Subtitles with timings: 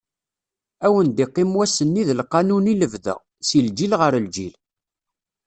[0.85, 3.15] Ad wen-d-iqqim wass-nni d lqanun i lebda,
[3.47, 4.53] si lǧil ɣer lǧil.